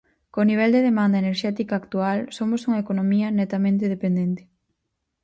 Co 0.33 0.39
nivel 0.49 0.69
de 0.73 0.85
demanda 0.89 1.21
enerxética 1.23 1.73
actual 1.77 2.19
somos 2.37 2.61
unha 2.67 2.81
economía 2.83 3.27
netamente 3.39 3.91
dependente. 3.95 4.43